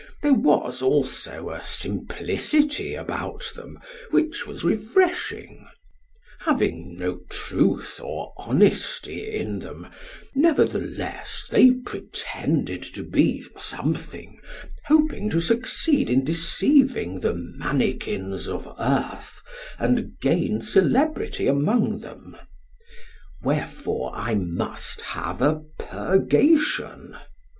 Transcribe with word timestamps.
There 0.23 0.33
was 0.33 0.81
also 0.81 1.51
a 1.51 1.63
simplicity 1.63 2.95
about 2.95 3.51
them 3.55 3.77
which 4.09 4.47
was 4.47 4.63
refreshing; 4.63 5.67
having 6.39 6.97
no 6.97 7.19
truth 7.29 7.99
or 8.03 8.33
honesty 8.35 9.31
in 9.35 9.59
them, 9.59 9.85
nevertheless 10.33 11.45
they 11.51 11.69
pretended 11.69 12.81
to 12.95 13.03
be 13.03 13.43
something, 13.55 14.41
hoping 14.87 15.29
to 15.29 15.39
succeed 15.39 16.09
in 16.09 16.23
deceiving 16.23 17.19
the 17.19 17.35
manikins 17.35 18.47
of 18.47 18.67
earth 18.79 19.39
and 19.77 20.19
gain 20.19 20.61
celebrity 20.61 21.45
among 21.45 21.99
them. 21.99 22.35
Wherefore 23.43 24.13
I 24.15 24.33
must 24.33 25.01
have 25.01 25.43
a 25.43 25.61
purgation. 25.77 27.15